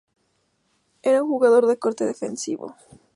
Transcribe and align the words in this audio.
Era 1.03 1.21
un 1.21 1.29
jugador 1.29 1.67
de 1.67 1.77
corte 1.77 2.05
defensivo. 2.05 2.75